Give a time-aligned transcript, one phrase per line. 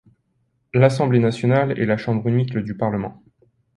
[0.73, 3.21] L’Assemblée nationale est la chambre unique du Parlement.